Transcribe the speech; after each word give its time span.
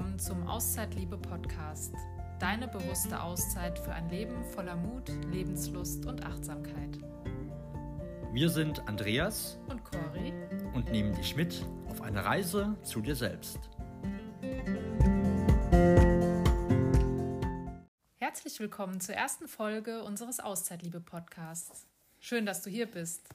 willkommen 0.00 0.18
zum 0.18 0.48
Auszeitliebe 0.48 1.18
Podcast. 1.18 1.92
Deine 2.38 2.68
bewusste 2.68 3.22
Auszeit 3.22 3.78
für 3.78 3.92
ein 3.92 4.08
Leben 4.08 4.42
voller 4.46 4.74
Mut, 4.74 5.10
Lebenslust 5.30 6.06
und 6.06 6.24
Achtsamkeit. 6.24 6.98
Wir 8.32 8.48
sind 8.48 8.80
Andreas 8.88 9.58
und 9.68 9.84
Cori 9.84 10.32
und 10.72 10.90
nehmen 10.90 11.14
dich 11.14 11.36
mit 11.36 11.66
auf 11.90 12.00
eine 12.00 12.24
Reise 12.24 12.78
zu 12.82 13.02
dir 13.02 13.14
selbst. 13.14 13.58
Herzlich 18.16 18.58
willkommen 18.58 19.02
zur 19.02 19.16
ersten 19.16 19.48
Folge 19.48 20.02
unseres 20.02 20.40
Auszeitliebe 20.40 21.00
Podcasts. 21.00 21.86
Schön, 22.20 22.46
dass 22.46 22.62
du 22.62 22.70
hier 22.70 22.90
bist. 22.90 23.28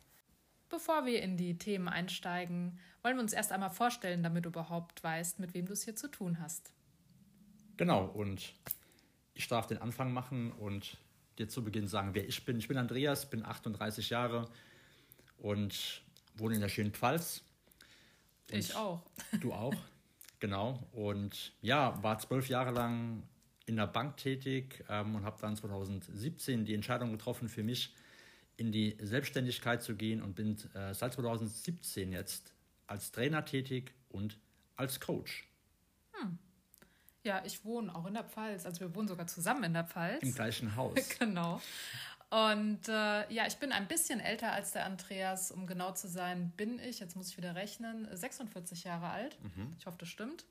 Bevor 0.70 1.06
wir 1.06 1.22
in 1.22 1.38
die 1.38 1.58
Themen 1.58 1.88
einsteigen, 1.88 2.80
wollen 3.02 3.18
wir 3.18 3.22
uns 3.22 3.34
erst 3.34 3.52
einmal 3.52 3.70
vorstellen, 3.70 4.24
damit 4.24 4.46
du 4.46 4.50
überhaupt 4.50 5.04
weißt, 5.04 5.40
mit 5.40 5.54
wem 5.54 5.66
du 5.66 5.74
es 5.74 5.84
hier 5.84 5.96
zu 5.96 6.10
tun 6.10 6.40
hast. 6.40 6.72
Genau, 7.78 8.06
und 8.06 8.54
ich 9.34 9.48
darf 9.48 9.68
den 9.68 9.78
Anfang 9.78 10.12
machen 10.12 10.52
und 10.54 10.98
dir 11.38 11.48
zu 11.48 11.64
Beginn 11.64 11.88
sagen, 11.88 12.12
wer 12.14 12.28
ich 12.28 12.46
bin. 12.46 12.58
Ich 12.58 12.68
bin 12.68 12.78
Andreas, 12.78 13.30
bin 13.30 13.46
38 13.46 14.10
Jahre 14.10 14.50
und 15.38 16.02
wohne 16.36 16.56
in 16.56 16.62
der 16.62 16.70
schönen 16.70 16.94
Pfalz. 16.94 17.44
Und 18.52 18.60
ich 18.60 18.76
auch. 18.76 19.02
Du 19.42 19.54
auch, 19.54 19.76
genau. 20.40 20.88
Und 20.94 21.54
ja, 21.62 22.02
war 22.02 22.20
zwölf 22.20 22.48
Jahre 22.48 22.72
lang 22.72 23.24
in 23.66 23.76
der 23.76 23.88
Bank 23.88 24.18
tätig 24.18 24.84
ähm, 24.90 25.16
und 25.16 25.26
habe 25.26 25.38
dann 25.42 25.56
2017 25.56 26.66
die 26.66 26.74
Entscheidung 26.74 27.12
getroffen 27.12 27.50
für 27.50 27.64
mich, 27.64 27.94
in 28.58 28.72
die 28.72 28.98
Selbstständigkeit 29.02 29.84
zu 29.84 29.96
gehen 29.96 30.22
und 30.22 30.36
bin 30.36 30.58
äh, 30.74 30.94
seit 30.94 31.14
2017 31.14 32.12
jetzt 32.12 32.54
als 32.88 33.12
Trainer 33.12 33.44
tätig 33.46 33.94
und 34.10 34.40
als 34.76 35.00
Coach. 35.00 35.48
Hm. 36.14 36.38
Ja, 37.24 37.44
ich 37.46 37.66
wohne 37.66 37.94
auch 37.96 38.06
in 38.06 38.14
der 38.14 38.24
Pfalz. 38.24 38.66
Also 38.66 38.82
wir 38.82 38.96
wohnen 38.96 39.08
sogar 39.08 39.28
zusammen 39.28 39.64
in 39.64 39.74
der 39.74 39.84
Pfalz. 39.84 40.22
Im 40.22 40.34
gleichen 40.34 40.76
Haus. 40.76 40.96
genau. 41.20 41.62
Und 42.30 42.88
äh, 42.88 43.34
ja, 43.34 43.48
ich 43.48 43.58
bin 43.58 43.72
ein 43.72 43.88
bisschen 43.88 44.20
älter 44.20 44.52
als 44.52 44.72
der 44.74 44.86
Andreas. 44.86 45.52
Um 45.52 45.68
genau 45.68 45.92
zu 45.94 46.08
sein, 46.08 46.52
bin 46.58 46.80
ich, 46.80 47.00
jetzt 47.00 47.16
muss 47.16 47.30
ich 47.30 47.38
wieder 47.38 47.56
rechnen, 47.56 48.08
46 48.16 48.84
Jahre 48.84 49.10
alt. 49.10 49.38
Mhm. 49.42 49.74
Ich 49.80 49.86
hoffe, 49.86 49.98
das 50.00 50.10
stimmt. 50.10 50.46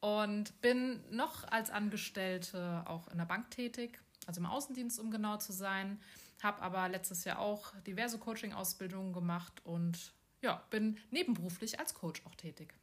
Und 0.00 0.60
bin 0.60 1.00
noch 1.10 1.44
als 1.48 1.70
Angestellte 1.70 2.82
auch 2.86 3.08
in 3.08 3.18
der 3.18 3.24
Bank 3.24 3.50
tätig, 3.50 4.00
also 4.26 4.40
im 4.40 4.46
Außendienst, 4.46 4.98
um 5.00 5.10
genau 5.10 5.36
zu 5.36 5.52
sein 5.52 5.98
habe 6.42 6.60
aber 6.62 6.88
letztes 6.88 7.24
Jahr 7.24 7.38
auch 7.38 7.72
diverse 7.86 8.18
Coaching-Ausbildungen 8.18 9.12
gemacht 9.12 9.64
und 9.64 10.12
ja, 10.40 10.62
bin 10.70 10.98
nebenberuflich 11.10 11.78
als 11.78 11.94
Coach 11.94 12.22
auch 12.26 12.34
tätig. 12.34 12.74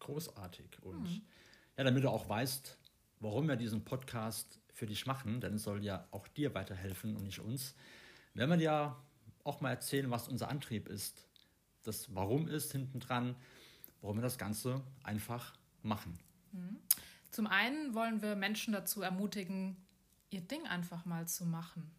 Großartig. 0.00 0.82
Und 0.82 1.02
mhm. 1.02 1.22
ja, 1.76 1.84
damit 1.84 2.02
du 2.02 2.10
auch 2.10 2.28
weißt, 2.28 2.76
warum 3.20 3.46
wir 3.48 3.56
diesen 3.56 3.84
Podcast 3.84 4.58
für 4.72 4.86
dich 4.86 5.06
machen, 5.06 5.40
denn 5.40 5.54
es 5.54 5.62
soll 5.62 5.84
ja 5.84 6.06
auch 6.10 6.26
dir 6.28 6.54
weiterhelfen 6.54 7.16
und 7.16 7.24
nicht 7.24 7.38
uns, 7.38 7.76
werden 8.34 8.50
wir 8.50 8.56
dir 8.56 8.96
auch 9.44 9.60
mal 9.60 9.70
erzählen, 9.70 10.10
was 10.10 10.26
unser 10.26 10.48
Antrieb 10.48 10.88
ist, 10.88 11.28
das 11.84 12.14
Warum 12.14 12.48
ist 12.48 12.72
hinten 12.72 12.98
dran, 12.98 13.36
warum 14.00 14.16
wir 14.16 14.22
das 14.22 14.38
Ganze 14.38 14.82
einfach 15.04 15.54
machen. 15.82 16.18
Mhm. 16.52 16.78
Zum 17.30 17.46
einen 17.46 17.94
wollen 17.94 18.22
wir 18.22 18.36
Menschen 18.36 18.72
dazu 18.72 19.02
ermutigen, 19.02 19.76
ihr 20.34 20.40
Ding 20.40 20.66
einfach 20.66 21.04
mal 21.04 21.26
zu 21.28 21.46
machen. 21.46 21.90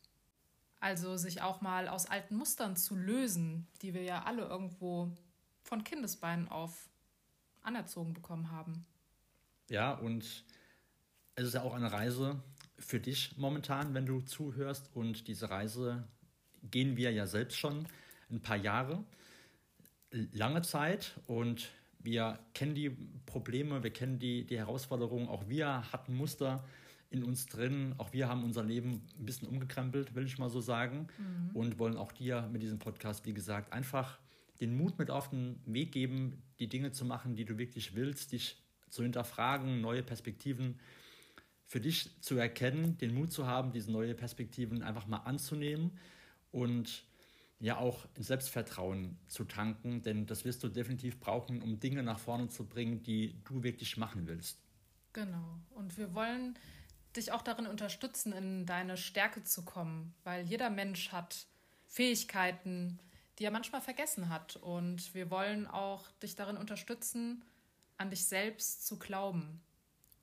Also 0.80 1.18
sich 1.18 1.42
auch 1.42 1.62
mal 1.62 1.88
aus 1.88 2.06
alten 2.06 2.36
Mustern 2.36 2.76
zu 2.76 2.96
lösen, 2.96 3.68
die 3.82 3.94
wir 3.94 4.04
ja 4.04 4.24
alle 4.24 4.44
irgendwo 4.44 5.12
von 5.64 5.84
Kindesbeinen 5.84 6.48
auf 6.48 6.90
anerzogen 7.64 8.14
bekommen 8.14 8.52
haben. 8.52 8.86
Ja, 9.70 9.94
und 9.94 10.46
es 11.36 11.48
ist 11.48 11.54
ja 11.56 11.64
auch 11.64 11.74
eine 11.74 11.92
Reise 11.92 12.42
für 12.78 13.00
dich 13.00 13.36
momentan, 13.38 13.94
wenn 13.94 14.06
du 14.06 14.22
zuhörst. 14.22 14.92
Und 14.94 15.28
diese 15.28 15.50
Reise 15.50 16.08
gehen 16.62 16.98
wir 16.98 17.12
ja 17.12 17.26
selbst 17.26 17.58
schon 17.58 17.88
ein 18.30 18.42
paar 18.42 18.58
Jahre, 18.58 19.04
lange 20.12 20.62
Zeit. 20.62 21.20
Und 21.26 21.72
wir 22.00 22.40
kennen 22.54 22.76
die 22.76 22.92
Probleme, 23.26 23.82
wir 23.82 23.92
kennen 23.92 24.20
die, 24.20 24.46
die 24.46 24.58
Herausforderungen. 24.58 25.28
Auch 25.28 25.48
wir 25.50 25.92
hatten 25.92 26.14
Muster, 26.14 26.64
in 27.10 27.24
uns 27.24 27.46
drin. 27.46 27.96
Auch 27.98 28.14
wir 28.14 28.28
haben 28.28 28.44
unser 28.44 28.64
Leben 28.64 29.02
ein 29.20 29.26
bisschen 29.26 29.48
umgekrempelt, 29.48 30.16
will 30.16 30.26
ich 30.26 30.38
mal 30.38 30.50
so 30.50 30.62
sagen. 30.62 31.08
Mhm. 31.18 31.56
Und 31.56 31.80
wollen 31.80 31.98
auch 31.98 32.12
dir 32.12 32.50
mit 32.52 32.62
diesem 32.62 32.80
Podcast, 32.80 33.26
wie 33.26 33.34
gesagt, 33.34 33.74
einfach 33.74 34.20
den 34.62 34.76
Mut 34.78 34.98
mit 34.98 35.12
auf 35.12 35.30
den 35.30 35.60
Weg 35.66 35.92
geben, 35.92 36.42
die 36.60 36.68
Dinge 36.68 36.92
zu 36.92 37.06
machen, 37.06 37.36
die 37.36 37.46
du 37.46 37.58
wirklich 37.58 37.96
willst, 37.96 38.32
dich 38.32 38.62
zu 38.90 39.04
hinterfragen, 39.04 39.82
neue 39.82 40.04
Perspektiven 40.04 40.80
für 41.66 41.82
dich 41.82 42.22
zu 42.22 42.38
erkennen, 42.38 42.98
den 42.98 43.14
Mut 43.14 43.32
zu 43.32 43.48
haben, 43.48 43.72
diese 43.72 43.92
neue 43.92 44.14
Perspektiven 44.14 44.84
einfach 44.84 45.08
mal 45.08 45.18
anzunehmen 45.18 45.92
und 46.52 47.04
ja 47.60 47.78
auch 47.78 48.06
Selbstvertrauen 48.18 49.18
zu 49.28 49.46
tanken, 49.46 50.02
denn 50.02 50.26
das 50.26 50.46
wirst 50.46 50.64
du 50.64 50.70
definitiv 50.70 51.20
brauchen, 51.20 51.62
um 51.62 51.80
Dinge 51.80 52.04
nach 52.04 52.20
vorne 52.20 52.50
zu 52.50 52.66
bringen, 52.66 53.02
die 53.04 53.42
du 53.46 53.64
wirklich 53.64 53.98
machen 53.98 54.28
willst. 54.28 54.60
Genau. 55.14 55.60
Und 55.72 55.98
wir 55.98 56.14
wollen 56.14 56.56
dich 57.16 57.32
auch 57.32 57.42
darin 57.42 57.68
unterstützen, 57.68 58.34
in 58.34 58.66
deine 58.66 58.98
Stärke 58.98 59.44
zu 59.44 59.64
kommen, 59.64 60.14
weil 60.24 60.46
jeder 60.46 60.70
Mensch 60.70 61.12
hat 61.12 61.48
Fähigkeiten, 61.88 63.00
die 63.38 63.46
er 63.46 63.52
manchmal 63.52 63.82
vergessen 63.82 64.30
hat. 64.30 64.56
Und 64.58 65.14
wir 65.14 65.30
wollen 65.30 65.68
auch 65.68 66.10
dich 66.24 66.36
darin 66.36 66.58
unterstützen, 66.58 67.44
an 67.98 68.10
dich 68.10 68.26
selbst 68.26 68.86
zu 68.86 68.98
glauben. 68.98 69.62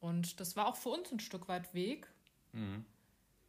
Und 0.01 0.41
das 0.41 0.57
war 0.57 0.67
auch 0.67 0.77
für 0.77 0.91
uns 0.91 1.13
ein 1.13 1.21
Stück 1.21 1.49
weit 1.49 1.73
Weg, 1.75 2.09
mhm. 2.53 2.85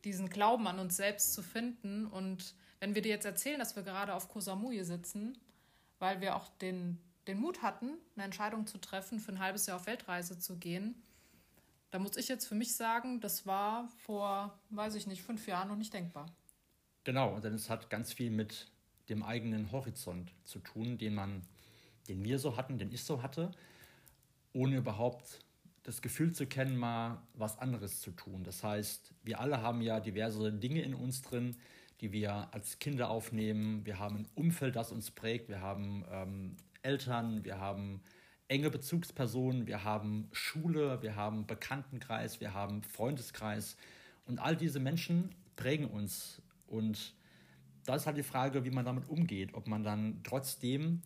diesen 0.04 0.30
Glauben 0.30 0.68
an 0.68 0.80
uns 0.80 0.98
selbst 0.98 1.34
zu 1.34 1.42
finden. 1.42 2.06
Und 2.06 2.56
wenn 2.80 2.96
wir 2.96 3.02
dir 3.02 3.10
jetzt 3.10 3.25
erzählen, 3.25 3.60
dass 3.60 3.75
wir 3.75 3.84
gerade 3.84 4.14
auf 4.14 4.30
Koh 4.30 4.40
Samui 4.40 4.84
sitzen, 4.84 5.38
weil 6.00 6.22
wir 6.22 6.36
auch 6.36 6.50
den, 6.60 7.00
den 7.28 7.40
Mut 7.40 7.62
hatten, 7.62 7.92
eine 8.16 8.25
Entscheidung 8.25 8.68
zu 8.68 8.78
treffen, 8.78 9.20
für 9.20 9.31
ein 9.31 9.40
halbes 9.40 9.66
Jahr 9.66 9.78
auf 9.78 9.88
Weltreise 9.88 10.38
zu 10.38 10.58
gehen, 10.58 11.02
da 11.94 12.00
muss 12.00 12.18
ich 12.18 12.28
jetzt 12.28 12.48
für 12.48 12.56
mich 12.56 12.76
sagen, 12.76 13.20
das 13.20 13.46
war 13.46 13.88
vor, 14.00 14.59
weiß 14.72 14.96
ich 14.96 15.06
nicht, 15.06 15.22
fünf 15.22 15.46
Jahren 15.46 15.68
noch 15.68 15.76
nicht 15.76 15.94
denkbar. 15.94 16.26
Genau, 17.04 17.40
denn 17.40 17.54
es 17.54 17.70
hat 17.70 17.92
ganz 17.92 18.12
viel 18.12 18.31
mit 18.31 18.72
dem 19.09 19.22
eigenen 19.22 19.72
Horizont 19.72 20.34
zu 20.44 20.58
tun, 20.58 20.98
den 20.98 21.14
man, 21.14 21.44
den 22.08 22.24
wir 22.24 22.40
so 22.40 22.58
hatten, 22.58 22.80
den 22.80 22.92
ich 22.92 23.04
so 23.04 23.22
hatte, 23.22 23.52
ohne 24.54 24.78
überhaupt 24.78 25.46
das 25.84 26.02
Gefühl 26.02 26.34
zu 26.34 26.48
kennen, 26.48 26.78
mal 26.78 27.22
was 27.36 27.59
anderes 27.59 28.02
zu 28.02 28.10
tun. 28.10 28.44
Das 28.44 28.64
heißt, 28.64 29.14
wir 29.22 29.40
alle 29.40 29.62
haben 29.62 29.81
ja 29.81 30.00
diverse 30.00 30.52
Dinge 30.52 30.81
in 30.81 30.96
uns 30.96 31.22
drin, 31.22 31.58
die 32.02 32.12
wir 32.12 32.52
als 32.56 32.80
Kinder 32.80 33.12
aufnehmen. 33.12 33.86
Wir 33.86 34.00
haben 34.00 34.16
ein 34.18 34.28
Umfeld, 34.34 34.75
das 34.75 34.92
uns 34.92 35.12
prägt. 35.12 35.48
Wir 35.48 35.62
haben 35.62 36.04
ähm, 36.10 36.58
Eltern, 36.81 37.44
wir 37.44 37.60
haben 37.60 38.02
enge 38.48 38.70
Bezugspersonen, 38.70 39.68
wir 39.68 39.84
haben 39.84 40.28
Schule, 40.31 41.02
wir 41.02 41.16
haben 41.16 41.48
Bekanntenkreis, 41.48 42.40
wir 42.40 42.54
haben 42.54 42.84
Freundeskreis. 42.84 43.78
Und 44.26 44.40
all 44.40 44.56
diese 44.56 44.80
Menschen 44.80 45.34
prägen 45.56 45.88
uns. 45.88 46.42
Und 46.68 47.14
da 47.86 47.96
ist 47.96 48.06
halt 48.06 48.18
die 48.18 48.24
Frage, 48.24 48.64
wie 48.66 48.72
man 48.72 48.86
damit 48.86 49.09
umgeht, 49.09 49.54
ob 49.54 49.68
man 49.68 49.84
dann 49.84 50.22
trotzdem 50.24 51.02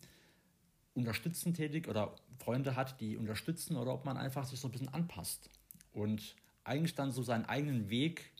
unterstützend 0.94 1.56
tätig 1.56 1.88
oder 1.88 2.14
Freunde 2.38 2.76
hat, 2.76 3.00
die 3.00 3.16
unterstützen 3.16 3.76
oder 3.76 3.92
ob 3.92 4.04
man 4.04 4.16
einfach 4.16 4.44
sich 4.44 4.60
so 4.60 4.68
ein 4.68 4.72
bisschen 4.72 4.92
anpasst. 4.92 5.50
Und 5.92 6.36
eigentlich 6.64 6.94
dann 6.94 7.12
so 7.12 7.22
seinen 7.22 7.46
eigenen 7.46 7.88
Weg 7.88 8.32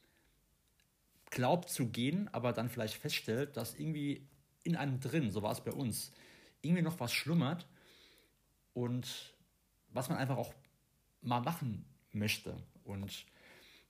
glaubt 1.30 1.70
zu 1.70 1.88
gehen, 1.88 2.28
aber 2.32 2.52
dann 2.52 2.68
vielleicht 2.68 2.94
feststellt, 2.94 3.56
dass 3.56 3.74
irgendwie 3.74 4.26
in 4.64 4.76
einem 4.76 5.00
drin, 5.00 5.30
so 5.30 5.42
war 5.42 5.52
es 5.52 5.62
bei 5.62 5.72
uns, 5.72 6.12
irgendwie 6.62 6.82
noch 6.82 6.98
was 7.00 7.12
schlummert 7.12 7.66
und 8.82 9.34
was 9.88 10.08
man 10.08 10.18
einfach 10.18 10.36
auch 10.36 10.54
mal 11.20 11.40
machen 11.40 11.84
möchte. 12.12 12.56
Und 12.84 13.26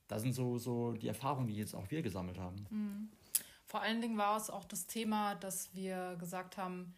da 0.07 0.19
sind 0.19 0.33
so, 0.33 0.57
so 0.57 0.93
die 0.93 1.07
Erfahrungen, 1.07 1.47
die 1.47 1.55
jetzt 1.55 1.75
auch 1.75 1.91
wir 1.91 2.01
gesammelt 2.01 2.39
haben. 2.39 2.65
Mhm. 2.69 3.11
Vor 3.65 3.81
allen 3.81 4.01
Dingen 4.01 4.17
war 4.17 4.35
es 4.35 4.49
auch 4.49 4.65
das 4.65 4.87
Thema, 4.87 5.35
dass 5.35 5.75
wir 5.75 6.15
gesagt 6.19 6.57
haben, 6.57 6.95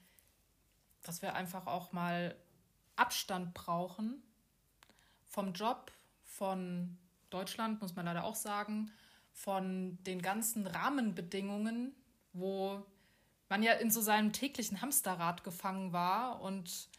dass 1.04 1.22
wir 1.22 1.36
einfach 1.36 1.68
auch 1.68 1.92
mal 1.92 2.36
Abstand 2.96 3.54
brauchen 3.54 4.24
vom 5.28 5.52
Job, 5.54 5.92
von 6.24 6.98
Deutschland, 7.30 7.82
muss 7.82 7.96
man 7.96 8.06
leider 8.06 8.24
auch 8.24 8.36
sagen, 8.36 8.92
von 9.34 9.98
den 10.04 10.22
ganzen 10.22 10.66
Rahmenbedingungen, 10.66 11.94
wo 12.32 12.86
man 13.50 13.64
ja 13.64 13.74
in 13.74 13.92
so 13.92 14.00
seinem 14.00 14.32
täglichen 14.32 14.82
Hamsterrad 14.82 15.44
gefangen 15.44 15.92
war 15.92 16.42
und 16.42 16.90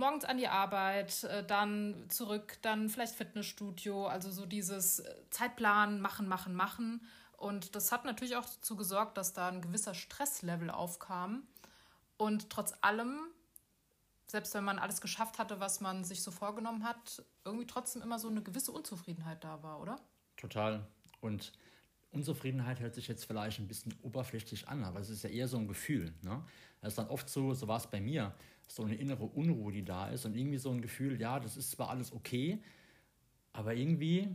morgens 0.00 0.24
an 0.24 0.38
die 0.38 0.48
Arbeit, 0.48 1.22
äh, 1.24 1.44
dann 1.44 2.06
zurück, 2.08 2.58
dann 2.62 2.88
vielleicht 2.88 3.14
Fitnessstudio, 3.14 4.06
also 4.06 4.30
so 4.30 4.46
dieses 4.46 5.00
äh, 5.00 5.14
Zeitplan, 5.30 6.00
machen, 6.00 6.26
machen, 6.26 6.54
machen. 6.54 7.06
Und 7.36 7.76
das 7.76 7.92
hat 7.92 8.04
natürlich 8.04 8.36
auch 8.36 8.44
dazu 8.44 8.76
gesorgt, 8.76 9.16
dass 9.16 9.32
da 9.32 9.48
ein 9.48 9.62
gewisser 9.62 9.94
Stresslevel 9.94 10.70
aufkam. 10.70 11.44
Und 12.16 12.50
trotz 12.50 12.74
allem 12.82 13.20
selbst 14.30 14.54
wenn 14.54 14.64
man 14.64 14.78
alles 14.78 15.00
geschafft 15.00 15.38
hatte, 15.38 15.60
was 15.60 15.80
man 15.80 16.04
sich 16.04 16.22
so 16.22 16.30
vorgenommen 16.30 16.84
hat, 16.84 17.22
irgendwie 17.44 17.66
trotzdem 17.66 18.02
immer 18.02 18.18
so 18.18 18.28
eine 18.28 18.42
gewisse 18.42 18.72
Unzufriedenheit 18.72 19.44
da 19.44 19.62
war, 19.62 19.80
oder? 19.80 19.96
Total. 20.36 20.86
Und 21.20 21.52
Unzufriedenheit 22.12 22.80
hört 22.80 22.94
sich 22.94 23.08
jetzt 23.08 23.24
vielleicht 23.24 23.58
ein 23.58 23.68
bisschen 23.68 23.94
oberflächlich 24.02 24.68
an, 24.68 24.84
aber 24.84 25.00
es 25.00 25.10
ist 25.10 25.22
ja 25.22 25.30
eher 25.30 25.48
so 25.48 25.58
ein 25.58 25.68
Gefühl. 25.68 26.14
Ne? 26.22 26.42
Das 26.80 26.92
ist 26.92 26.98
dann 26.98 27.08
oft 27.08 27.28
so, 27.28 27.54
so 27.54 27.68
war 27.68 27.76
es 27.76 27.86
bei 27.86 28.00
mir, 28.00 28.34
so 28.70 28.84
eine 28.84 28.94
innere 28.94 29.24
Unruhe, 29.24 29.72
die 29.72 29.84
da 29.84 30.08
ist 30.08 30.24
und 30.24 30.36
irgendwie 30.36 30.58
so 30.58 30.70
ein 30.70 30.80
Gefühl, 30.80 31.20
ja, 31.20 31.40
das 31.40 31.56
ist 31.56 31.72
zwar 31.72 31.90
alles 31.90 32.12
okay, 32.12 32.62
aber 33.52 33.74
irgendwie 33.74 34.28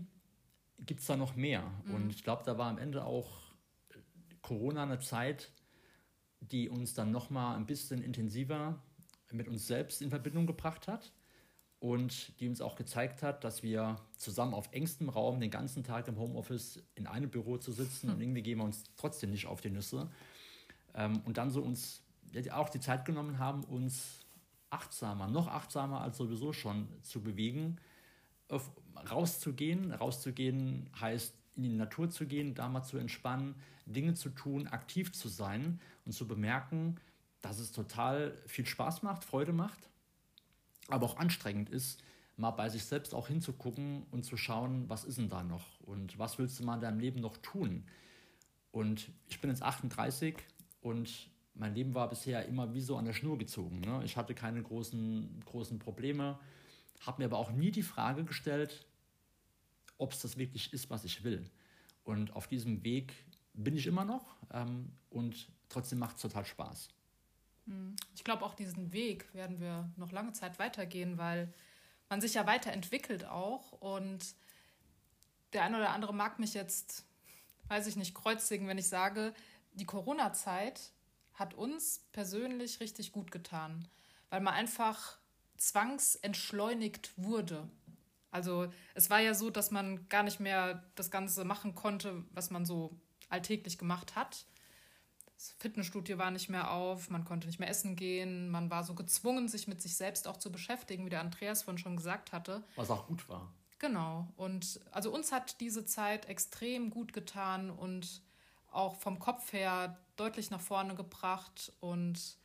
gibt 0.80 1.00
es 1.00 1.08
da 1.08 1.16
noch 1.16 1.36
mehr. 1.36 1.72
Mhm. 1.86 1.96
Und 1.96 2.10
ich 2.10 2.24
glaube, 2.24 2.44
da 2.46 2.58
war 2.58 2.70
am 2.70 2.78
Ende 2.78 3.06
auch 3.06 3.54
Corona 4.42 4.84
eine 4.84 5.00
Zeit, 5.00 5.52
die 6.42 6.70
uns 6.70 6.94
dann 6.94 7.12
nochmal 7.12 7.56
ein 7.56 7.66
bisschen 7.66 8.02
intensiver 8.02 8.82
mit 9.32 9.48
uns 9.48 9.68
selbst 9.68 10.02
in 10.02 10.10
Verbindung 10.10 10.46
gebracht 10.48 10.88
hat 10.88 11.14
und 11.80 12.40
die 12.40 12.48
uns 12.48 12.62
auch 12.62 12.76
gezeigt 12.76 13.24
hat, 13.24 13.44
dass 13.44 13.64
wir 13.64 13.98
zusammen 14.18 14.54
auf 14.54 14.70
engstem 14.72 15.10
Raum 15.10 15.40
den 15.40 15.50
ganzen 15.50 15.84
Tag 15.84 16.08
im 16.08 16.18
Homeoffice 16.18 16.84
in 16.96 17.08
einem 17.08 17.30
Büro 17.30 17.58
zu 17.58 17.72
sitzen 17.72 18.10
und 18.10 18.22
irgendwie 18.22 18.44
gehen 18.44 18.58
wir 18.58 18.66
uns 18.66 18.84
trotzdem 18.98 19.32
nicht 19.32 19.48
auf 19.48 19.62
die 19.62 19.70
Nüsse 19.70 20.10
ähm, 20.94 21.22
und 21.26 21.38
dann 21.38 21.50
so 21.50 21.62
uns 21.62 22.04
ja, 22.34 22.58
auch 22.58 22.70
die 22.70 22.80
Zeit 22.80 23.06
genommen 23.06 23.40
haben, 23.40 23.64
uns 23.64 24.25
achtsamer, 24.76 25.28
noch 25.28 25.48
achtsamer 25.48 26.02
als 26.02 26.18
sowieso 26.18 26.54
schon 26.54 26.88
zu 27.02 27.22
bewegen, 27.22 27.78
auf, 28.50 28.72
rauszugehen. 29.10 29.92
Rauszugehen 29.92 30.90
heißt 31.00 31.34
in 31.56 31.64
die 31.64 31.70
Natur 31.70 32.10
zu 32.10 32.26
gehen, 32.28 32.54
da 32.54 32.68
mal 32.68 32.84
zu 32.84 32.98
entspannen, 32.98 33.56
Dinge 33.86 34.14
zu 34.14 34.30
tun, 34.30 34.68
aktiv 34.68 35.14
zu 35.14 35.30
sein 35.30 35.80
und 36.06 36.12
zu 36.12 36.28
bemerken, 36.28 36.98
dass 37.42 37.60
es 37.60 37.72
total 37.72 38.38
viel 38.46 38.66
Spaß 38.66 39.04
macht, 39.04 39.24
Freude 39.24 39.54
macht, 39.54 39.90
aber 40.90 41.06
auch 41.06 41.18
anstrengend 41.18 41.70
ist, 41.70 42.04
mal 42.38 42.52
bei 42.52 42.70
sich 42.70 42.84
selbst 42.84 43.14
auch 43.14 43.28
hinzugucken 43.28 44.04
und 44.12 44.26
zu 44.26 44.36
schauen, 44.36 44.90
was 44.90 45.06
ist 45.06 45.18
denn 45.18 45.30
da 45.30 45.44
noch 45.44 45.80
und 45.82 46.18
was 46.20 46.38
willst 46.38 46.60
du 46.60 46.66
mal 46.66 46.76
in 46.76 46.82
deinem 46.82 47.00
Leben 47.00 47.22
noch 47.22 47.38
tun. 47.38 47.86
Und 48.72 49.10
ich 49.30 49.40
bin 49.40 49.50
jetzt 49.50 49.64
38 49.64 50.36
und 50.82 51.30
mein 51.56 51.74
Leben 51.74 51.94
war 51.94 52.10
bisher 52.10 52.46
immer 52.46 52.74
wie 52.74 52.82
so 52.82 52.98
an 52.98 53.06
der 53.06 53.14
Schnur 53.14 53.38
gezogen. 53.38 53.82
Ne? 53.82 54.02
Ich 54.04 54.18
hatte 54.18 54.36
keine 54.36 54.62
großen, 54.62 55.44
großen 55.46 55.80
Probleme, 55.80 56.38
habe 57.02 57.22
mir 57.22 57.26
aber 57.26 57.38
auch 57.38 57.52
nie 57.52 57.72
die 57.72 57.84
Frage 57.84 58.24
gestellt, 58.24 58.86
ob 59.98 60.12
es 60.12 60.22
das 60.22 60.38
wirklich 60.38 60.74
ist, 60.74 60.90
was 60.90 61.06
ich 61.06 61.24
will. 61.24 61.50
Und 62.04 62.36
auf 62.36 62.48
diesem 62.48 62.84
Weg 62.84 63.14
bin 63.54 63.76
ich 63.76 63.88
immer 63.88 64.06
noch 64.06 64.36
ähm, 64.52 64.92
und 65.10 65.48
trotzdem 65.70 66.00
macht 66.00 66.18
es 66.18 66.22
total 66.22 66.46
Spaß. 66.46 66.90
Ich 68.14 68.24
glaube, 68.24 68.46
auch 68.46 68.54
diesen 68.54 68.94
Weg 68.94 69.34
werden 69.34 69.60
wir 69.60 69.90
noch 69.96 70.12
lange 70.12 70.34
Zeit 70.34 70.60
weitergehen, 70.60 71.18
weil 71.18 71.52
man 72.10 72.22
sich 72.22 72.36
ja 72.36 72.46
weiterentwickelt 72.46 73.26
auch. 73.26 73.72
Und 73.72 74.36
der 75.54 75.64
eine 75.64 75.78
oder 75.78 75.90
andere 75.90 76.14
mag 76.14 76.38
mich 76.38 76.54
jetzt, 76.54 77.06
weiß 77.68 77.88
ich 77.88 77.96
nicht, 77.96 78.14
kreuzigen, 78.14 78.68
wenn 78.68 78.78
ich 78.78 78.88
sage, 78.88 79.34
die 79.74 79.86
Corona-Zeit 79.86 80.92
hat 81.36 81.54
uns 81.54 82.06
persönlich 82.12 82.80
richtig 82.80 83.12
gut 83.12 83.32
getan, 83.32 83.88
weil 84.30 84.42
man 84.42 84.54
einfach 84.54 85.18
zwangsentschleunigt 85.58 87.14
wurde. 87.18 87.70
Also 88.32 88.68
es 88.94 89.10
war 89.10 89.20
ja 89.20 89.34
so, 89.34 89.50
dass 89.50 89.72
man 89.72 90.10
gar 90.10 90.24
nicht 90.24 90.40
mehr 90.40 90.84
das 90.96 91.12
Ganze 91.12 91.46
machen 91.46 91.76
konnte, 91.76 92.26
was 92.32 92.50
man 92.50 92.66
so 92.66 93.00
alltäglich 93.30 93.78
gemacht 93.78 94.16
hat. 94.16 94.46
Das 95.36 95.56
Fitnessstudio 95.60 96.18
war 96.18 96.32
nicht 96.32 96.50
mehr 96.50 96.72
auf, 96.72 97.10
man 97.10 97.26
konnte 97.26 97.48
nicht 97.48 97.60
mehr 97.60 97.70
essen 97.70 97.96
gehen, 97.96 98.50
man 98.50 98.70
war 98.70 98.84
so 98.84 98.96
gezwungen, 98.96 99.48
sich 99.48 99.68
mit 99.68 99.82
sich 99.82 99.96
selbst 99.96 100.28
auch 100.28 100.38
zu 100.38 100.52
beschäftigen, 100.52 101.06
wie 101.06 101.10
der 101.10 101.22
Andreas 101.22 101.64
vorhin 101.64 101.78
schon 101.78 101.98
gesagt 101.98 102.32
hatte. 102.32 102.64
Was 102.76 102.90
auch 102.90 103.08
gut 103.08 103.28
war. 103.28 103.54
Genau. 103.80 104.28
Und 104.38 104.80
also 104.92 105.14
uns 105.14 105.32
hat 105.32 105.60
diese 105.60 105.86
Zeit 105.86 106.28
extrem 106.28 106.90
gut 106.90 107.14
getan 107.14 107.70
und 107.70 108.22
auch 108.76 108.96
vom 108.96 109.20
Kopf 109.20 109.54
her 109.54 109.98
deutlich 110.16 110.52
nach 110.52 110.62
vorne 110.62 110.96
gebracht. 110.96 111.72
Und 111.80 112.38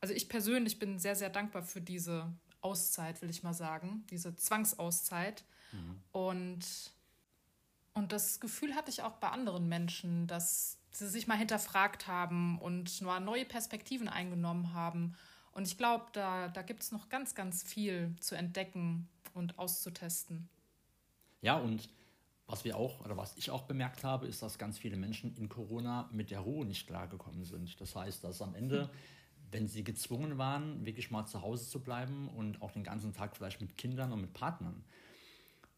also 0.00 0.14
ich 0.14 0.28
persönlich 0.28 0.78
bin 0.78 0.98
sehr, 0.98 1.16
sehr 1.16 1.30
dankbar 1.30 1.62
für 1.62 1.80
diese 1.80 2.32
Auszeit, 2.60 3.20
will 3.22 3.30
ich 3.30 3.42
mal 3.42 3.54
sagen, 3.54 4.04
diese 4.10 4.36
Zwangsauszeit. 4.36 5.44
Mhm. 5.72 6.02
Und, 6.12 6.64
und 7.94 8.12
das 8.12 8.40
Gefühl 8.40 8.74
hatte 8.74 8.90
ich 8.90 9.02
auch 9.02 9.16
bei 9.16 9.28
anderen 9.28 9.68
Menschen, 9.68 10.26
dass 10.26 10.78
sie 10.92 11.08
sich 11.08 11.26
mal 11.26 11.38
hinterfragt 11.38 12.06
haben 12.06 12.58
und 12.58 13.00
nur 13.00 13.18
neue 13.20 13.44
Perspektiven 13.44 14.08
eingenommen 14.08 14.74
haben. 14.74 15.16
Und 15.52 15.66
ich 15.66 15.76
glaube, 15.76 16.06
da, 16.12 16.48
da 16.48 16.62
gibt 16.62 16.82
es 16.82 16.92
noch 16.92 17.08
ganz, 17.08 17.34
ganz 17.34 17.62
viel 17.62 18.14
zu 18.20 18.34
entdecken 18.34 19.08
und 19.34 19.58
auszutesten. 19.58 20.48
Ja, 21.40 21.56
und 21.56 21.88
was 22.46 22.64
wir 22.64 22.76
auch, 22.76 23.00
oder 23.04 23.16
was 23.16 23.36
ich 23.36 23.50
auch 23.50 23.62
bemerkt 23.62 24.04
habe, 24.04 24.26
ist, 24.26 24.42
dass 24.42 24.58
ganz 24.58 24.78
viele 24.78 24.96
Menschen 24.96 25.34
in 25.36 25.48
Corona 25.48 26.08
mit 26.12 26.30
der 26.30 26.40
Ruhe 26.40 26.66
nicht 26.66 26.86
klargekommen 26.86 27.44
sind. 27.44 27.80
Das 27.80 27.96
heißt, 27.96 28.24
dass 28.24 28.42
am 28.42 28.54
Ende, 28.54 28.90
wenn 29.50 29.68
sie 29.68 29.84
gezwungen 29.84 30.38
waren, 30.38 30.84
wirklich 30.84 31.10
mal 31.10 31.26
zu 31.26 31.42
Hause 31.42 31.68
zu 31.68 31.80
bleiben 31.80 32.28
und 32.28 32.60
auch 32.62 32.72
den 32.72 32.84
ganzen 32.84 33.12
Tag 33.12 33.36
vielleicht 33.36 33.60
mit 33.60 33.76
Kindern 33.76 34.12
und 34.12 34.20
mit 34.20 34.32
Partnern 34.32 34.84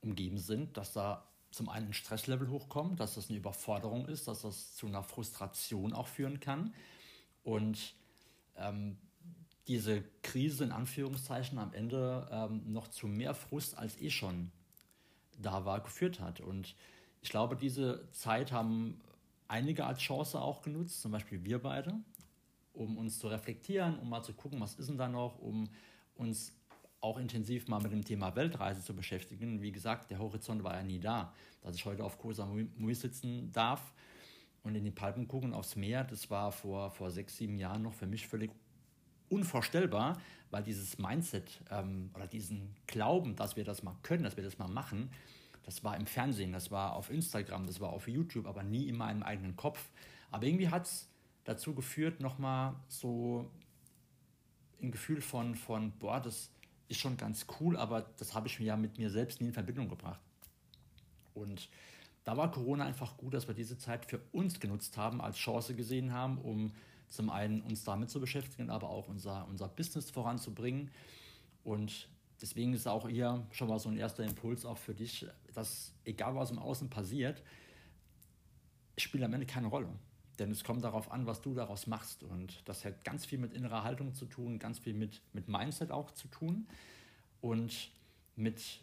umgeben 0.01 0.39
sind, 0.39 0.77
dass 0.77 0.93
da 0.93 1.29
zum 1.51 1.69
einen 1.69 1.87
ein 1.87 1.93
Stresslevel 1.93 2.49
hochkommt, 2.51 2.99
dass 2.99 3.15
das 3.15 3.29
eine 3.29 3.39
Überforderung 3.39 4.07
ist, 4.07 4.27
dass 4.27 4.43
das 4.43 4.75
zu 4.75 4.87
einer 4.87 5.05
Frustration 5.05 5.93
auch 5.93 6.09
führen 6.09 6.41
kann. 6.41 6.75
Und 7.45 7.95
ähm, 8.57 8.99
diese 9.69 10.03
Krise 10.23 10.65
in 10.65 10.73
Anführungszeichen 10.73 11.59
am 11.59 11.73
Ende 11.73 12.29
ähm, 12.31 12.73
noch 12.73 12.89
zu 12.89 13.07
mehr 13.07 13.35
Frust 13.35 13.79
als 13.79 14.01
eh 14.01 14.11
schon 14.11 14.51
da 15.41 15.65
war, 15.65 15.81
geführt 15.81 16.21
hat. 16.21 16.41
Und 16.41 16.75
ich 17.23 17.31
glaube, 17.31 17.57
diese 17.57 18.09
Zeit 18.11 18.53
haben 18.53 19.01
einige 19.49 19.87
als 19.87 20.01
Chance 20.01 20.41
auch 20.41 20.63
genutzt, 20.63 21.01
zum 21.03 21.13
Beispiel 21.13 21.45
wir 21.45 21.61
beide, 21.61 21.95
um 22.73 22.97
uns 22.99 23.19
zu 23.19 23.29
reflektieren, 23.29 23.99
um 23.99 24.09
mal 24.09 24.23
zu 24.23 24.35
gucken, 24.35 24.61
was 24.61 24.75
ist 24.75 24.89
denn 24.89 24.99
da 24.99 25.09
noch, 25.09 25.39
um 25.39 25.69
uns 26.17 26.53
auch 27.01 27.19
intensiv 27.19 27.69
mal 27.69 27.81
mit 27.81 27.93
dem 27.93 28.05
Thema 28.05 28.35
Weltreise 28.35 28.83
zu 28.83 28.95
beschäftigen. 28.95 29.61
Wie 29.61 29.73
gesagt, 29.73 30.11
der 30.11 30.19
Horizont 30.19 30.65
war 30.65 30.75
ja 30.75 30.83
nie 30.83 30.99
da. 30.99 31.35
Dass 31.61 31.77
ich 31.77 31.85
heute 31.85 32.03
auf 32.03 32.19
Koh 32.19 32.33
Samui 32.33 32.95
sitzen 32.95 33.53
darf 33.53 33.93
und 34.63 34.75
in 34.75 34.85
die 34.85 34.91
Palmen 34.91 35.29
gucken 35.29 35.53
aufs 35.53 35.77
Meer, 35.77 36.05
das 36.05 36.31
war 36.31 36.51
vor, 36.51 36.91
vor 36.91 37.11
sechs, 37.11 37.37
sieben 37.37 37.59
Jahren 37.59 37.83
noch 37.83 37.93
für 37.93 38.07
mich 38.07 38.27
völlig 38.27 38.51
unvorstellbar, 39.35 40.21
weil 40.51 40.63
dieses 40.63 40.99
Mindset 40.99 41.61
ähm, 41.71 42.11
oder 42.15 42.27
diesen 42.27 42.75
Glauben, 42.87 43.37
dass 43.37 43.57
wir 43.57 43.65
das 43.65 43.83
mal 43.83 43.97
können, 44.03 44.23
dass 44.23 44.37
wir 44.37 44.45
das 44.45 44.59
mal 44.59 44.69
machen, 44.69 45.11
das 45.65 45.83
war 45.83 45.97
im 45.97 46.07
Fernsehen, 46.07 46.53
das 46.53 46.71
war 46.71 46.95
auf 46.95 47.11
Instagram, 47.11 47.67
das 47.67 47.81
war 47.81 47.91
auf 47.91 48.07
YouTube, 48.07 48.47
aber 48.47 48.63
nie 48.63 48.89
in 48.89 48.97
meinem 48.97 49.23
eigenen 49.23 49.57
Kopf. 49.57 49.91
Aber 50.31 50.47
irgendwie 50.47 50.69
hat 50.69 50.87
es 50.87 51.09
dazu 51.45 51.75
geführt, 51.75 52.21
nochmal 52.21 52.75
so 52.89 53.51
ein 54.83 54.91
Gefühl 54.91 55.23
von, 55.23 55.55
von 55.55 55.93
boah, 55.93 56.21
das, 56.21 56.51
ist 56.89 57.01
schon 57.01 57.17
ganz 57.17 57.47
cool, 57.61 57.77
aber 57.77 58.03
das 58.19 58.35
habe 58.35 58.47
ich 58.47 58.59
mir 58.61 58.67
ja 58.67 58.77
mit 58.77 58.99
mir 58.99 59.11
selbst 59.11 59.41
nie 59.41 59.49
in 59.49 59.53
Verbindung 59.53 59.89
gebracht. 59.89 60.21
Und 61.35 61.69
da 62.25 62.37
war 62.37 62.51
Corona 62.51 62.85
einfach 62.85 63.17
gut, 63.17 63.35
dass 63.35 63.49
wir 63.49 63.55
diese 63.55 63.77
Zeit 63.79 64.07
für 64.07 64.21
uns 64.33 64.61
genutzt 64.61 64.97
haben, 64.97 65.21
als 65.21 65.37
Chance 65.37 65.75
gesehen 65.75 66.13
haben, 66.13 66.39
um 66.39 66.73
zum 67.15 67.31
einen 67.31 67.63
uns 67.63 67.85
damit 67.85 68.11
zu 68.11 68.21
beschäftigen, 68.21 68.71
aber 68.71 68.89
auch 68.91 69.09
unser, 69.09 69.47
unser 69.49 69.69
Business 69.69 70.11
voranzubringen. 70.11 70.91
Und 71.63 72.09
deswegen 72.41 72.75
ist 72.75 72.87
auch 72.87 73.09
hier 73.09 73.47
schon 73.53 73.69
mal 73.69 73.79
so 73.79 73.89
ein 73.89 73.97
erster 73.97 74.25
Impuls 74.25 74.65
auch 74.65 74.79
für 74.79 74.95
dich, 74.95 75.27
dass 75.55 75.93
egal 76.05 76.35
was 76.35 76.51
im 76.51 76.59
Außen 76.59 76.91
passiert, 76.91 77.43
spielt 78.99 79.25
am 79.25 79.33
Ende 79.33 79.47
keine 79.47 79.69
Rolle. 79.69 79.89
Denn 80.39 80.51
es 80.51 80.65
kommt 80.65 80.83
darauf 80.83 81.13
an, 81.13 81.27
was 81.27 81.41
du 81.41 81.55
daraus 81.55 81.87
machst. 81.87 82.25
Und 82.25 82.63
das 82.69 82.85
hat 82.85 83.05
ganz 83.05 83.25
viel 83.25 83.39
mit 83.39 83.53
innerer 83.53 83.85
Haltung 83.85 84.15
zu 84.15 84.27
tun, 84.27 84.59
ganz 84.59 84.79
viel 84.81 84.95
mit, 84.95 85.21
mit 85.33 85.49
Mindset 85.49 85.93
auch 85.93 86.11
zu 86.11 86.29
tun 86.29 86.67
und 87.41 87.91
mit, 88.37 88.81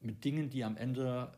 mit 0.00 0.24
Dingen, 0.24 0.50
die 0.50 0.62
am 0.62 0.76
Ende 0.76 1.32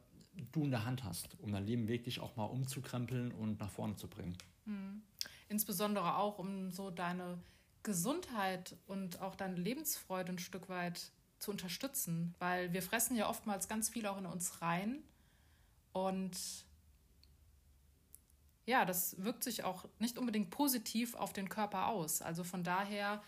du 0.52 0.64
in 0.64 0.70
der 0.70 0.84
Hand 0.84 1.04
hast, 1.04 1.40
um 1.40 1.52
dein 1.52 1.64
Leben 1.64 1.88
wirklich 1.88 2.20
auch 2.20 2.36
mal 2.36 2.44
umzukrempeln 2.44 3.32
und 3.32 3.58
nach 3.58 3.70
vorne 3.70 3.96
zu 3.96 4.08
bringen. 4.08 4.36
Mhm. 4.66 5.02
Insbesondere 5.48 6.16
auch, 6.16 6.38
um 6.38 6.70
so 6.70 6.90
deine 6.90 7.38
Gesundheit 7.82 8.76
und 8.86 9.20
auch 9.20 9.36
deine 9.36 9.56
Lebensfreude 9.56 10.32
ein 10.32 10.38
Stück 10.38 10.68
weit 10.68 11.12
zu 11.38 11.50
unterstützen, 11.50 12.34
weil 12.38 12.72
wir 12.72 12.82
fressen 12.82 13.16
ja 13.16 13.28
oftmals 13.28 13.68
ganz 13.68 13.88
viel 13.88 14.06
auch 14.06 14.18
in 14.18 14.26
uns 14.26 14.62
rein 14.62 15.02
und 15.92 16.36
ja, 18.66 18.84
das 18.84 19.22
wirkt 19.22 19.44
sich 19.44 19.64
auch 19.64 19.86
nicht 19.98 20.18
unbedingt 20.18 20.50
positiv 20.50 21.14
auf 21.14 21.32
den 21.32 21.48
Körper 21.48 21.86
aus. 21.86 22.20
Also 22.20 22.42
von 22.44 22.64
daher, 22.64 23.22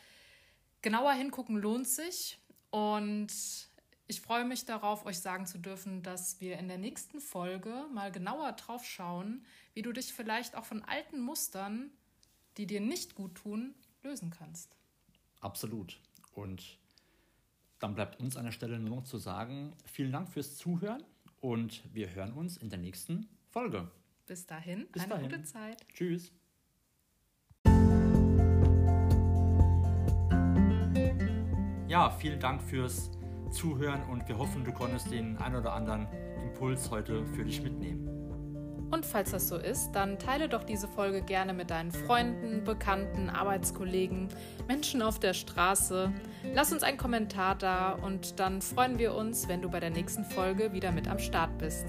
genauer 0.82 1.12
hingucken 1.12 1.56
lohnt 1.56 1.88
sich. 1.88 2.38
Und 2.70 3.32
ich 4.08 4.20
freue 4.20 4.44
mich 4.44 4.64
darauf, 4.64 5.06
euch 5.06 5.20
sagen 5.20 5.46
zu 5.46 5.58
dürfen, 5.58 6.02
dass 6.02 6.40
wir 6.40 6.58
in 6.58 6.68
der 6.68 6.78
nächsten 6.78 7.20
Folge 7.20 7.86
mal 7.94 8.10
genauer 8.10 8.52
drauf 8.52 8.84
schauen, 8.84 9.46
wie 9.74 9.82
du 9.82 9.92
dich 9.92 10.12
vielleicht 10.12 10.56
auch 10.56 10.64
von 10.64 10.84
alten 10.84 11.20
Mustern, 11.20 11.90
die 12.58 12.66
dir 12.66 12.80
nicht 12.80 13.14
gut 13.14 13.36
tun, 13.36 13.74
lösen 14.02 14.30
kannst. 14.30 14.76
Absolut. 15.40 16.00
Und 16.34 16.78
dann 17.78 17.94
bleibt 17.94 18.20
uns 18.20 18.36
an 18.36 18.44
der 18.44 18.52
Stelle 18.52 18.78
nur 18.78 18.96
noch 18.96 19.04
zu 19.04 19.18
sagen, 19.18 19.72
vielen 19.84 20.12
Dank 20.12 20.28
fürs 20.28 20.56
Zuhören 20.56 21.02
und 21.40 21.82
wir 21.94 22.12
hören 22.14 22.32
uns 22.32 22.56
in 22.56 22.68
der 22.68 22.78
nächsten 22.78 23.28
Folge. 23.48 23.90
Bis 24.26 24.44
dahin, 24.46 24.88
Bis 24.92 25.02
eine 25.04 25.14
dahin. 25.14 25.30
gute 25.30 25.42
Zeit. 25.44 25.86
Tschüss. 25.88 26.32
Ja, 31.86 32.10
vielen 32.10 32.40
Dank 32.40 32.60
fürs 32.62 33.10
Zuhören 33.50 34.02
und 34.10 34.28
wir 34.28 34.36
hoffen, 34.36 34.64
du 34.64 34.72
konntest 34.72 35.10
den 35.10 35.36
ein 35.38 35.54
oder 35.54 35.72
anderen 35.72 36.06
Impuls 36.42 36.90
heute 36.90 37.24
für 37.28 37.44
dich 37.44 37.62
mitnehmen. 37.62 38.27
Und 38.90 39.04
falls 39.04 39.32
das 39.32 39.48
so 39.48 39.56
ist, 39.56 39.92
dann 39.92 40.18
teile 40.18 40.48
doch 40.48 40.64
diese 40.64 40.88
Folge 40.88 41.20
gerne 41.22 41.52
mit 41.52 41.70
deinen 41.70 41.92
Freunden, 41.92 42.64
Bekannten, 42.64 43.28
Arbeitskollegen, 43.28 44.28
Menschen 44.66 45.02
auf 45.02 45.18
der 45.18 45.34
Straße. 45.34 46.12
Lass 46.54 46.72
uns 46.72 46.82
einen 46.82 46.96
Kommentar 46.96 47.54
da 47.54 47.92
und 47.92 48.40
dann 48.40 48.62
freuen 48.62 48.98
wir 48.98 49.14
uns, 49.14 49.46
wenn 49.48 49.60
du 49.60 49.68
bei 49.70 49.80
der 49.80 49.90
nächsten 49.90 50.24
Folge 50.24 50.72
wieder 50.72 50.90
mit 50.92 51.06
am 51.06 51.18
Start 51.18 51.58
bist. 51.58 51.84